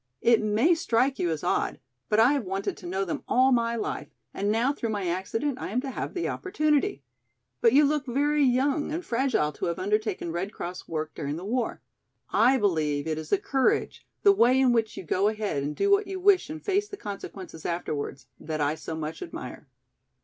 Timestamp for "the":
6.15-6.27, 11.35-11.45, 13.29-13.37, 14.23-14.31, 16.87-16.97